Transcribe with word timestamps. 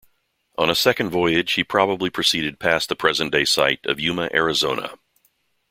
On 0.57 0.67
a 0.67 0.73
second 0.73 1.11
voyage, 1.11 1.51
he 1.53 1.63
probably 1.63 2.09
proceeded 2.09 2.59
past 2.59 2.89
the 2.89 2.95
present-day 2.95 3.45
site 3.45 3.85
of 3.85 3.99
Yuma, 3.99 4.31
Arizona. 4.33 4.95